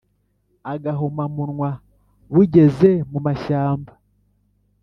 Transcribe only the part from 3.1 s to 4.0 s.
mu mashyamba